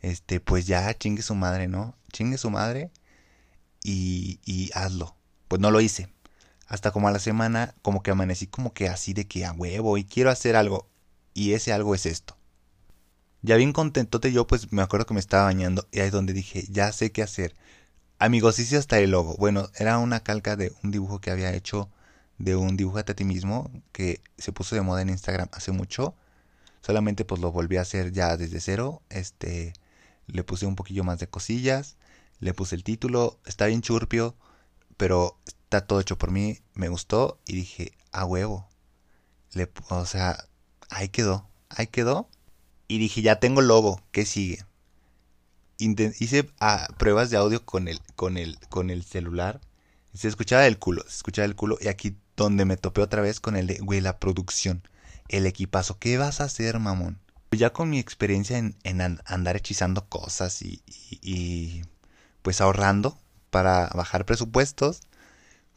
Este, 0.00 0.40
pues 0.40 0.66
ya 0.66 0.92
chingue 0.96 1.22
su 1.22 1.34
madre, 1.34 1.68
¿no? 1.68 1.96
Chingue 2.12 2.38
su 2.38 2.50
madre 2.50 2.90
y, 3.82 4.40
y 4.44 4.70
hazlo. 4.74 5.16
Pues 5.48 5.60
no 5.60 5.70
lo 5.70 5.80
hice. 5.80 6.08
Hasta 6.66 6.90
como 6.92 7.08
a 7.08 7.12
la 7.12 7.18
semana, 7.18 7.74
como 7.82 8.02
que 8.02 8.10
amanecí 8.10 8.46
como 8.46 8.72
que 8.72 8.88
así 8.88 9.12
de 9.12 9.26
que 9.26 9.44
a 9.44 9.52
huevo 9.52 9.98
y 9.98 10.04
quiero 10.04 10.30
hacer 10.30 10.56
algo. 10.56 10.88
Y 11.34 11.52
ese 11.52 11.72
algo 11.72 11.94
es 11.94 12.06
esto. 12.06 12.36
Ya 13.42 13.56
bien 13.56 13.74
contentote 13.74 14.32
yo, 14.32 14.46
pues 14.46 14.72
me 14.72 14.80
acuerdo 14.80 15.04
que 15.04 15.12
me 15.12 15.20
estaba 15.20 15.44
bañando 15.44 15.86
y 15.92 16.00
ahí 16.00 16.06
es 16.06 16.12
donde 16.12 16.32
dije, 16.32 16.64
ya 16.70 16.90
sé 16.92 17.12
qué 17.12 17.22
hacer. 17.22 17.54
Amigos, 18.18 18.58
hice 18.58 18.78
hasta 18.78 18.98
el 18.98 19.10
logo. 19.10 19.36
Bueno, 19.36 19.68
era 19.76 19.98
una 19.98 20.20
calca 20.20 20.56
de 20.56 20.72
un 20.82 20.90
dibujo 20.90 21.20
que 21.20 21.30
había 21.30 21.52
hecho 21.52 21.90
de 22.38 22.56
un 22.56 22.76
dibujo 22.76 22.98
a 22.98 23.04
ti 23.04 23.24
mismo 23.24 23.70
que 23.92 24.20
se 24.38 24.52
puso 24.52 24.74
de 24.74 24.82
moda 24.82 25.02
en 25.02 25.10
Instagram 25.10 25.48
hace 25.52 25.72
mucho. 25.72 26.14
Solamente 26.80 27.24
pues 27.24 27.40
lo 27.40 27.52
volví 27.52 27.76
a 27.76 27.82
hacer 27.82 28.12
ya 28.12 28.36
desde 28.36 28.60
cero. 28.60 29.02
Este, 29.10 29.72
le 30.26 30.44
puse 30.44 30.66
un 30.66 30.76
poquillo 30.76 31.04
más 31.04 31.18
de 31.18 31.28
cosillas, 31.28 31.96
le 32.40 32.54
puse 32.54 32.76
el 32.76 32.84
título, 32.84 33.38
está 33.46 33.66
bien 33.66 33.82
churpio, 33.82 34.36
pero 34.96 35.38
está 35.46 35.86
todo 35.86 36.00
hecho 36.00 36.18
por 36.18 36.30
mí, 36.30 36.60
me 36.74 36.88
gustó 36.88 37.38
y 37.46 37.54
dije, 37.54 37.92
a 38.12 38.24
huevo. 38.24 38.68
Le, 39.52 39.70
o 39.90 40.06
sea, 40.06 40.44
ahí 40.90 41.08
quedó, 41.08 41.48
ahí 41.68 41.86
quedó 41.86 42.28
y 42.88 42.98
dije, 42.98 43.22
ya 43.22 43.40
tengo 43.40 43.62
logo, 43.62 44.00
¿qué 44.12 44.24
sigue? 44.24 44.64
hice 45.78 46.48
ah, 46.60 46.88
pruebas 46.98 47.30
de 47.30 47.36
audio 47.36 47.64
con 47.64 47.88
el, 47.88 48.00
con 48.16 48.36
el, 48.36 48.58
con 48.68 48.90
el 48.90 49.02
celular. 49.04 49.60
Se 50.14 50.28
escuchaba 50.28 50.66
el 50.66 50.78
culo, 50.78 51.02
se 51.02 51.16
escuchaba 51.16 51.46
el 51.46 51.56
culo. 51.56 51.76
Y 51.80 51.88
aquí 51.88 52.16
donde 52.36 52.64
me 52.64 52.76
topé 52.76 53.02
otra 53.02 53.20
vez 53.20 53.40
con 53.40 53.56
el 53.56 53.66
de, 53.66 53.78
güey, 53.78 54.00
la 54.00 54.18
producción. 54.18 54.82
El 55.28 55.46
equipazo. 55.46 55.98
¿Qué 55.98 56.18
vas 56.18 56.40
a 56.40 56.44
hacer, 56.44 56.78
mamón? 56.78 57.18
Ya 57.50 57.72
con 57.72 57.90
mi 57.90 57.98
experiencia 57.98 58.58
en, 58.58 58.76
andar 59.26 59.56
hechizando 59.56 60.08
cosas 60.08 60.62
y, 60.62 60.82
y, 60.86 61.82
pues 62.42 62.60
ahorrando 62.60 63.18
para 63.50 63.88
bajar 63.94 64.26
presupuestos, 64.26 65.02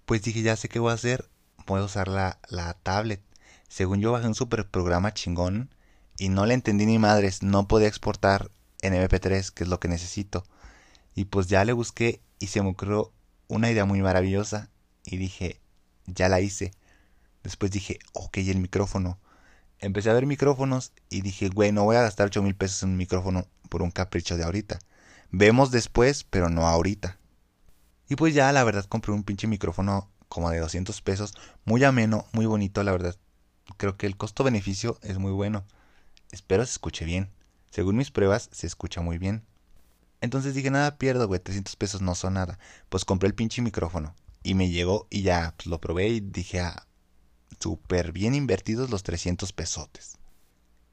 pues 0.06 0.24
dije, 0.24 0.42
ya 0.42 0.56
sé 0.56 0.70
qué 0.70 0.80
voy 0.80 0.92
a 0.92 0.96
hacer. 0.96 1.30
Voy 1.66 1.82
a 1.82 1.86
usar 1.86 2.08
la, 2.08 2.40
la 2.50 2.74
tablet. 2.76 3.22
Según 3.68 4.02
yo 4.02 4.12
bajé 4.12 4.28
un 4.28 4.36
super 4.36 4.68
programa 4.68 5.14
chingón 5.14 5.70
y 6.18 6.30
no 6.30 6.46
le 6.46 6.54
entendí 6.54 6.86
ni 6.86 7.00
madres, 7.00 7.44
no 7.44 7.68
podía 7.68 7.88
exportar 7.88 8.50
en 8.82 8.94
MP3, 8.94 9.52
que 9.52 9.64
es 9.64 9.70
lo 9.70 9.80
que 9.80 9.88
necesito. 9.88 10.46
Y 11.16 11.26
pues 11.26 11.48
ya 11.48 11.66
le 11.66 11.74
busqué 11.74 12.22
y 12.40 12.48
se 12.48 12.62
me 12.62 12.70
ocurrió 12.70 13.12
una 13.48 13.72
idea 13.72 13.86
muy 13.86 14.02
maravillosa 14.02 14.70
y 15.06 15.18
dije, 15.18 15.60
ya 16.06 16.30
la 16.30 16.42
hice. 16.42 16.74
Después 17.44 17.72
dije, 17.72 18.00
ok, 18.14 18.38
el 18.38 18.60
micrófono. 18.60 19.20
Empecé 19.80 20.10
a 20.10 20.14
ver 20.14 20.26
micrófonos 20.26 20.92
y 21.10 21.22
dije, 21.22 21.50
güey, 21.50 21.72
no 21.72 21.84
voy 21.84 21.96
a 21.96 22.02
gastar 22.02 22.28
8 22.28 22.42
mil 22.42 22.56
pesos 22.56 22.84
en 22.84 22.90
un 22.90 22.98
micrófono 22.98 23.48
por 23.70 23.82
un 23.82 23.92
capricho 23.92 24.38
de 24.38 24.44
ahorita. 24.44 24.80
Vemos 25.32 25.72
después, 25.72 26.24
pero 26.24 26.50
no 26.50 26.68
ahorita. 26.68 27.18
Y 28.10 28.16
pues 28.16 28.34
ya, 28.34 28.52
la 28.52 28.64
verdad, 28.64 28.86
compré 28.86 29.12
un 29.14 29.24
pinche 29.24 29.48
micrófono 29.48 30.10
como 30.30 30.50
de 30.50 30.60
200 30.60 31.02
pesos, 31.02 31.34
muy 31.66 31.84
ameno, 31.84 32.26
muy 32.32 32.46
bonito, 32.46 32.84
la 32.84 32.92
verdad. 32.92 33.16
Creo 33.78 33.98
que 33.98 34.08
el 34.08 34.18
costo-beneficio 34.18 34.98
es 35.02 35.18
muy 35.18 35.32
bueno. 35.32 35.66
Espero 36.32 36.66
se 36.66 36.72
escuche 36.72 37.06
bien. 37.06 37.30
Según 37.70 37.98
mis 37.98 38.12
pruebas, 38.12 38.50
se 38.52 38.68
escucha 38.68 39.02
muy 39.02 39.18
bien. 39.18 39.44
Entonces 40.22 40.56
dije, 40.56 40.72
nada 40.72 40.98
pierdo, 40.98 41.28
güey, 41.28 41.40
300 41.40 41.76
pesos 41.76 42.02
no 42.02 42.16
son 42.16 42.34
nada. 42.34 42.60
Pues 42.90 43.06
compré 43.06 43.28
el 43.28 43.36
pinche 43.36 43.62
micrófono. 43.62 44.16
Y 44.44 44.56
me 44.56 44.70
llegó 44.70 45.08
y 45.10 45.24
ya 45.24 45.54
pues, 45.58 45.68
lo 45.68 45.80
probé 45.80 46.10
y 46.10 46.20
dije, 46.20 46.62
ah, 46.62 46.88
súper 47.60 48.12
bien 48.12 48.36
invertidos 48.36 48.90
los 48.90 49.04
300 49.04 49.54
pesotes. 49.54 50.18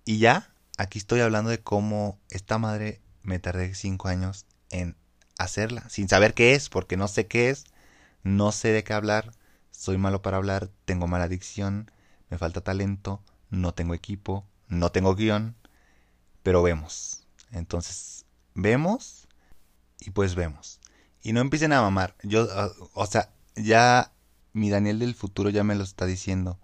Y 0.04 0.18
ya, 0.18 0.52
aquí 0.76 0.98
estoy 0.98 1.20
hablando 1.20 1.50
de 1.50 1.62
cómo 1.62 2.18
esta 2.30 2.58
madre 2.58 3.00
me 3.22 3.38
tardé 3.38 3.74
5 3.74 4.08
años 4.08 4.46
en 4.70 4.96
hacerla, 5.38 5.88
sin 5.88 6.08
saber 6.08 6.34
qué 6.34 6.54
es, 6.54 6.68
porque 6.68 6.96
no 6.96 7.08
sé 7.08 7.26
qué 7.26 7.50
es, 7.50 7.64
no 8.22 8.52
sé 8.52 8.68
de 8.68 8.84
qué 8.84 8.92
hablar, 8.92 9.32
soy 9.70 9.98
malo 9.98 10.22
para 10.22 10.36
hablar, 10.36 10.70
tengo 10.84 11.06
mala 11.06 11.24
adicción, 11.24 11.90
me 12.30 12.38
falta 12.38 12.60
talento, 12.60 13.22
no 13.50 13.74
tengo 13.74 13.94
equipo, 13.94 14.46
no 14.68 14.90
tengo 14.92 15.14
guion, 15.14 15.56
pero 16.42 16.62
vemos. 16.62 17.26
Entonces, 17.50 18.23
vemos 18.54 19.28
y 20.00 20.10
pues 20.10 20.34
vemos. 20.34 20.80
Y 21.22 21.32
no 21.32 21.40
empiecen 21.40 21.72
a 21.72 21.80
mamar. 21.80 22.14
Yo, 22.22 22.48
o 22.94 23.06
sea, 23.06 23.30
ya 23.56 24.12
mi 24.52 24.70
Daniel 24.70 24.98
del 24.98 25.14
futuro 25.14 25.50
ya 25.50 25.64
me 25.64 25.74
lo 25.74 25.82
está 25.82 26.06
diciendo. 26.06 26.58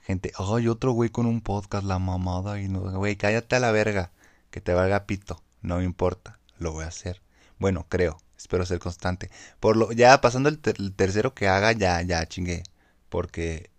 Gente, 0.00 0.32
ay, 0.38 0.68
otro 0.68 0.92
güey 0.92 1.10
con 1.10 1.26
un 1.26 1.40
podcast, 1.40 1.84
la 1.84 1.98
mamada. 1.98 2.60
Y 2.60 2.68
no, 2.68 2.80
güey, 2.80 3.16
cállate 3.16 3.56
a 3.56 3.60
la 3.60 3.72
verga. 3.72 4.12
Que 4.50 4.60
te 4.60 4.72
valga 4.72 5.06
pito. 5.06 5.42
No 5.62 5.78
me 5.78 5.84
importa. 5.84 6.38
Lo 6.58 6.72
voy 6.72 6.84
a 6.84 6.88
hacer. 6.88 7.22
Bueno, 7.58 7.86
creo. 7.88 8.18
Espero 8.38 8.64
ser 8.64 8.78
constante. 8.78 9.30
Por 9.60 9.76
lo, 9.76 9.92
ya 9.92 10.20
pasando 10.20 10.48
el, 10.48 10.60
el 10.78 10.94
tercero 10.94 11.34
que 11.34 11.48
haga, 11.48 11.72
ya, 11.72 12.00
ya 12.02 12.24
chingué. 12.26 12.62
Porque 13.08 13.70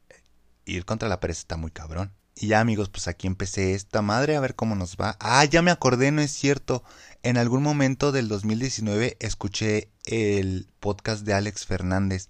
ir 0.66 0.86
contra 0.86 1.08
la 1.08 1.20
pared 1.20 1.34
está 1.34 1.56
muy 1.58 1.72
cabrón. 1.72 2.12
Y 2.40 2.50
ya 2.50 2.60
amigos, 2.60 2.90
pues 2.90 3.08
aquí 3.08 3.26
empecé 3.26 3.74
esta 3.74 4.04
madre 4.04 4.36
a 4.36 4.40
ver 4.40 4.54
cómo 4.54 4.76
nos 4.76 4.96
va. 4.96 5.18
Ah, 5.20 5.44
ya 5.46 5.64
me 5.64 5.72
acordé, 5.72 6.12
no 6.12 6.22
es 6.22 6.32
cierto. 6.32 6.84
En 7.24 7.36
algún 7.36 7.64
momento 7.64 8.12
del 8.12 8.28
2019 8.28 9.18
escuché 9.20 9.90
el 10.06 10.70
podcast 10.80 11.26
de 11.26 11.34
Alex 11.34 11.66
Fernández. 11.66 12.30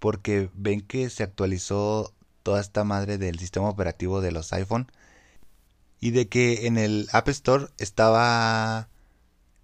Porque 0.00 0.50
ven 0.54 0.80
que 0.80 1.08
se 1.08 1.22
actualizó 1.22 2.12
toda 2.42 2.60
esta 2.60 2.82
madre 2.82 3.16
del 3.16 3.38
sistema 3.38 3.68
operativo 3.68 4.20
de 4.20 4.32
los 4.32 4.52
iPhone. 4.52 4.90
Y 6.00 6.10
de 6.10 6.28
que 6.28 6.66
en 6.66 6.76
el 6.76 7.08
App 7.12 7.28
Store 7.28 7.68
estaba 7.78 8.88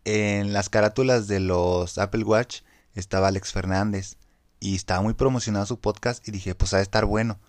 en 0.04 0.52
las 0.52 0.68
carátulas 0.68 1.26
de 1.26 1.40
los 1.40 1.99
Apple 1.99 2.23
Watch 2.23 2.61
estaba 2.94 3.26
Alex 3.26 3.52
Fernández. 3.52 4.18
Y 4.61 4.76
estaba 4.76 5.02
muy 5.02 5.14
promocionado 5.14 5.66
su 5.66 5.80
podcast 5.80 6.26
y 6.28 6.30
dije, 6.30 6.54
pues 6.54 6.75
ha 6.75 6.76
de 6.76 6.85
estar 6.85 7.06
bueno. 7.06 7.40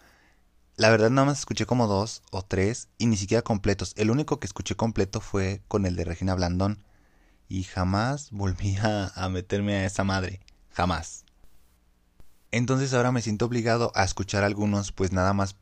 La 0.77 0.89
verdad 0.89 1.09
nada 1.09 1.25
más 1.25 1.39
escuché 1.39 1.65
como 1.65 1.87
dos 1.87 2.23
o 2.31 2.43
tres 2.43 2.87
y 2.97 3.05
ni 3.05 3.17
siquiera 3.17 3.41
completos. 3.41 3.93
El 3.97 4.09
único 4.09 4.39
que 4.39 4.47
escuché 4.47 4.75
completo 4.75 5.21
fue 5.21 5.61
con 5.67 5.85
el 5.85 5.95
de 5.95 6.05
Regina 6.05 6.35
Blandón. 6.35 6.83
Y 7.49 7.63
jamás 7.63 8.31
volví 8.31 8.77
a, 8.77 9.29
meterme 9.29 9.75
a 9.75 9.85
esa 9.85 10.03
madre. 10.03 10.39
Jamás. 10.71 11.25
Entonces 12.51 12.93
ahora 12.93 13.11
me 13.11 13.21
siento 13.21 13.45
obligado 13.45 13.91
a 13.95 14.03
escuchar 14.03 14.43
algunos, 14.43 14.91
pues 14.91 15.11
nada 15.11 15.33
más 15.33 15.57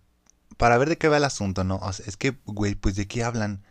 para 0.57 0.77
ver 0.77 0.89
de 0.89 0.97
qué 0.97 1.07
va 1.07 1.17
el 1.17 1.23
asunto, 1.23 1.63
¿no? 1.63 1.77
O 1.77 1.93
sea, 1.93 2.05
es 2.05 2.17
que, 2.17 2.37
güey, 2.45 2.75
pues 2.75 2.95
de 2.95 3.07
qué 3.07 3.23
hablan. 3.23 3.63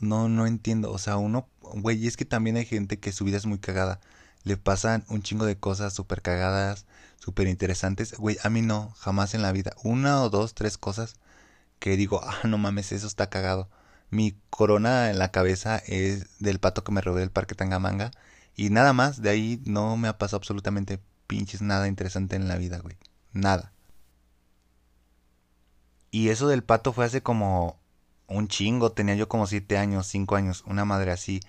No, 0.00 0.28
no 0.28 0.46
entiendo. 0.46 0.92
O 0.92 0.98
sea, 0.98 1.16
uno, 1.16 1.48
güey, 1.60 2.06
es 2.06 2.16
que 2.16 2.24
también 2.24 2.56
hay 2.56 2.66
gente 2.66 2.98
que 2.98 3.12
su 3.12 3.24
vida 3.24 3.36
es 3.38 3.46
muy 3.46 3.58
cagada. 3.58 4.00
Le 4.46 4.56
pasan 4.56 5.04
un 5.08 5.22
chingo 5.22 5.44
de 5.44 5.58
cosas 5.58 5.92
súper 5.92 6.22
cagadas, 6.22 6.86
súper 7.18 7.48
interesantes. 7.48 8.16
Güey, 8.16 8.38
a 8.44 8.48
mí 8.48 8.62
no, 8.62 8.92
jamás 8.98 9.34
en 9.34 9.42
la 9.42 9.50
vida. 9.50 9.72
Una 9.82 10.22
o 10.22 10.30
dos, 10.30 10.54
tres 10.54 10.78
cosas 10.78 11.16
que 11.80 11.96
digo, 11.96 12.20
ah, 12.22 12.46
no 12.46 12.56
mames, 12.56 12.92
eso 12.92 13.08
está 13.08 13.28
cagado. 13.28 13.68
Mi 14.10 14.38
corona 14.50 15.10
en 15.10 15.18
la 15.18 15.32
cabeza 15.32 15.78
es 15.78 16.38
del 16.38 16.60
pato 16.60 16.84
que 16.84 16.92
me 16.92 17.00
robé 17.00 17.22
del 17.22 17.32
parque 17.32 17.56
Tangamanga. 17.56 18.12
Y 18.54 18.70
nada 18.70 18.92
más, 18.92 19.20
de 19.20 19.30
ahí 19.30 19.60
no 19.64 19.96
me 19.96 20.06
ha 20.06 20.16
pasado 20.16 20.36
absolutamente 20.38 21.00
pinches 21.26 21.60
nada 21.60 21.88
interesante 21.88 22.36
en 22.36 22.46
la 22.46 22.56
vida, 22.56 22.78
güey. 22.78 22.96
Nada. 23.32 23.72
Y 26.12 26.28
eso 26.28 26.46
del 26.46 26.62
pato 26.62 26.92
fue 26.92 27.04
hace 27.04 27.20
como 27.20 27.80
un 28.28 28.46
chingo. 28.46 28.92
Tenía 28.92 29.16
yo 29.16 29.28
como 29.28 29.48
siete 29.48 29.76
años, 29.76 30.06
cinco 30.06 30.36
años, 30.36 30.62
una 30.68 30.84
madre 30.84 31.10
así. 31.10 31.40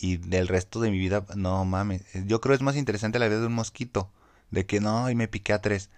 Y 0.00 0.16
del 0.16 0.48
resto 0.48 0.80
de 0.80 0.90
mi 0.90 0.98
vida, 0.98 1.24
no 1.36 1.64
mames. 1.64 2.02
Yo 2.26 2.40
creo 2.40 2.54
es 2.54 2.62
más 2.62 2.76
interesante 2.76 3.18
la 3.18 3.28
vida 3.28 3.40
de 3.40 3.46
un 3.46 3.54
mosquito. 3.54 4.10
De 4.50 4.66
que 4.66 4.80
no, 4.80 5.10
y 5.10 5.14
me 5.14 5.28
piqué 5.28 5.52
a 5.52 5.60
tres. 5.60 5.90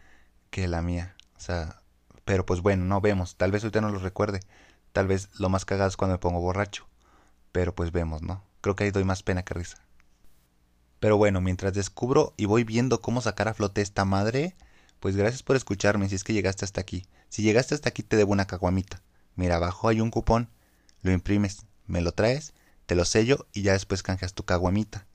Que 0.50 0.68
la 0.68 0.82
mía. 0.82 1.16
O 1.36 1.40
sea, 1.40 1.82
pero 2.24 2.46
pues 2.46 2.60
bueno, 2.60 2.84
no 2.84 3.00
vemos. 3.00 3.36
Tal 3.36 3.52
vez 3.52 3.62
ahorita 3.64 3.80
no 3.80 3.90
lo 3.90 3.98
recuerde. 3.98 4.40
Tal 4.92 5.06
vez 5.06 5.28
lo 5.38 5.48
más 5.48 5.64
cagado 5.64 5.88
es 5.88 5.96
cuando 5.96 6.14
me 6.14 6.18
pongo 6.18 6.40
borracho. 6.40 6.86
Pero 7.52 7.74
pues 7.74 7.92
vemos, 7.92 8.22
¿no? 8.22 8.44
Creo 8.60 8.76
que 8.76 8.84
ahí 8.84 8.90
doy 8.90 9.04
más 9.04 9.22
pena 9.22 9.44
que 9.44 9.54
risa. 9.54 9.78
Pero 11.00 11.16
bueno, 11.16 11.40
mientras 11.40 11.74
descubro 11.74 12.34
y 12.36 12.46
voy 12.46 12.64
viendo 12.64 13.00
cómo 13.00 13.20
sacar 13.20 13.48
a 13.48 13.54
flote 13.54 13.82
esta 13.82 14.04
madre, 14.04 14.56
pues 15.00 15.16
gracias 15.16 15.42
por 15.42 15.56
escucharme 15.56 16.08
si 16.08 16.14
es 16.14 16.24
que 16.24 16.32
llegaste 16.32 16.64
hasta 16.64 16.80
aquí. 16.80 17.06
Si 17.28 17.42
llegaste 17.42 17.74
hasta 17.74 17.90
aquí 17.90 18.02
te 18.02 18.16
debo 18.16 18.32
una 18.32 18.46
caguamita. 18.46 19.02
Mira, 19.34 19.56
abajo 19.56 19.88
hay 19.88 20.00
un 20.00 20.10
cupón, 20.10 20.48
lo 21.02 21.12
imprimes, 21.12 21.66
me 21.86 22.00
lo 22.00 22.12
traes, 22.12 22.54
te 22.86 22.94
lo 22.94 23.04
sello 23.04 23.46
y 23.52 23.62
ya 23.62 23.72
después 23.72 24.02
canjeas 24.02 24.34
tu 24.34 24.44
caguamita. 24.44 25.06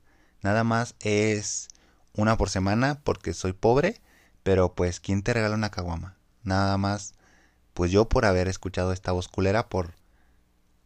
Nada 0.41 0.63
más 0.63 0.95
es 0.99 1.69
una 2.13 2.37
por 2.37 2.49
semana 2.49 2.99
porque 3.03 3.33
soy 3.33 3.53
pobre, 3.53 4.01
pero 4.43 4.73
pues 4.75 4.99
¿quién 4.99 5.23
te 5.23 5.33
regala 5.33 5.55
una 5.55 5.71
caguama? 5.71 6.17
Nada 6.43 6.77
más, 6.77 7.13
pues 7.73 7.91
yo 7.91 8.09
por 8.09 8.25
haber 8.25 8.47
escuchado 8.47 8.91
esta 8.91 9.11
voz 9.11 9.27
culera 9.27 9.69
por 9.69 9.93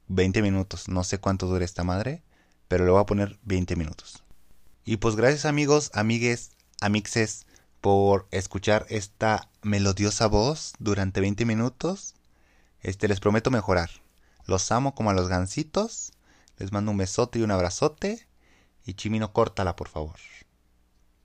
20 0.08 0.42
minutos. 0.42 0.88
No 0.88 1.04
sé 1.04 1.18
cuánto 1.20 1.48
dure 1.48 1.66
esta 1.66 1.84
madre, 1.84 2.22
pero 2.68 2.86
le 2.86 2.92
voy 2.92 3.02
a 3.02 3.06
poner 3.06 3.40
20 3.44 3.76
minutos. 3.76 4.24
Y 4.84 4.98
pues 4.98 5.16
gracias 5.16 5.46
amigos, 5.46 5.90
amigues, 5.94 6.52
amixes 6.82 7.46
por 7.82 8.28
escuchar 8.32 8.86
esta 8.90 9.50
melodiosa 9.62 10.28
voz 10.28 10.74
durante 10.80 11.22
20 11.22 11.46
minutos. 11.46 12.16
Este 12.82 13.08
les 13.08 13.20
prometo 13.20 13.50
mejorar. 13.50 13.90
Los 14.46 14.72
amo 14.72 14.94
como 14.94 15.10
a 15.10 15.14
los 15.14 15.28
gansitos. 15.28 16.12
Les 16.58 16.72
mando 16.72 16.92
un 16.92 16.98
besote 16.98 17.40
y 17.40 17.42
un 17.44 17.52
abrazote. 17.52 18.28
Y 18.86 18.94
Chimino, 18.94 19.34
córtala, 19.34 19.76
por 19.76 19.90
favor. 19.90 20.16